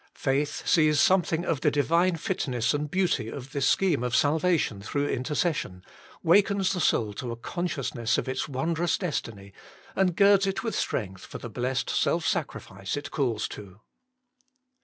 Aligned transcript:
Faith 0.17 0.67
sees 0.67 0.99
some 0.99 1.21
thing 1.21 1.45
of 1.45 1.61
the 1.61 1.69
Divine 1.69 2.15
fitness 2.15 2.73
and 2.73 2.89
beauty 2.89 3.27
of 3.27 3.51
this 3.51 3.67
scheme 3.67 4.03
of 4.03 4.15
salvation 4.15 4.81
through 4.81 5.07
intercession, 5.07 5.83
wakens 6.23 6.73
the 6.73 6.79
soul 6.79 7.13
to 7.13 7.31
a 7.31 7.35
consciousness 7.35 8.17
of 8.17 8.27
its 8.27 8.49
wondrous 8.49 8.97
destiny, 8.97 9.53
and 9.95 10.15
girds 10.15 10.47
it 10.47 10.63
with 10.63 10.73
strength 10.73 11.23
for 11.23 11.37
the 11.37 11.51
blessed 11.51 11.91
self 11.91 12.25
sacrifice 12.25 12.97
it 12.97 13.11
calls 13.11 13.47
to. 13.49 13.79